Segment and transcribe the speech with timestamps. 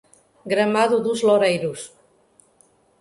[0.51, 1.81] Gramado dos Loureiros